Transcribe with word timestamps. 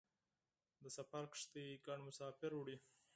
د 0.81 0.85
سفر 0.97 1.23
کښتۍ 1.31 1.67
ګڼ 1.85 1.97
مسافر 2.07 2.51
وړي. 2.55 2.77